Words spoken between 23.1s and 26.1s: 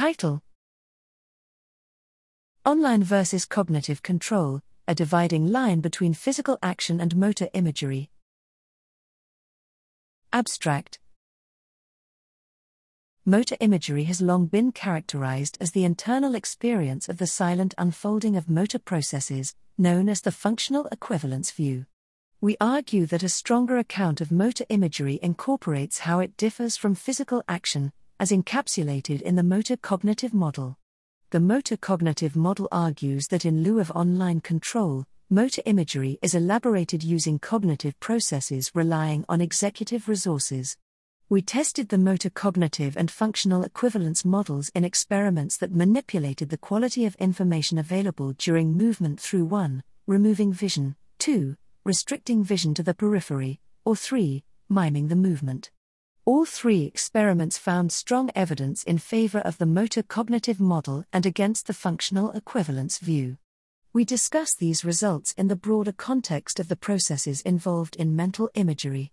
a stronger account of motor imagery incorporates